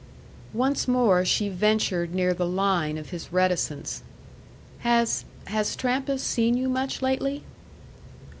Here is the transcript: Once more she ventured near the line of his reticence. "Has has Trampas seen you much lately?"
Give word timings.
Once 0.55 0.87
more 0.87 1.23
she 1.23 1.47
ventured 1.47 2.11
near 2.15 2.33
the 2.33 2.47
line 2.47 2.97
of 2.97 3.11
his 3.11 3.31
reticence. 3.31 4.01
"Has 4.79 5.25
has 5.45 5.75
Trampas 5.75 6.23
seen 6.23 6.57
you 6.57 6.69
much 6.69 7.03
lately?" 7.03 7.43